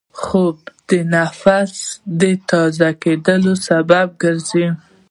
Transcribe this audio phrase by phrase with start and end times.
[0.21, 0.55] خوب
[0.89, 1.71] د نفس
[2.19, 4.65] د تازه کېدو سبب دی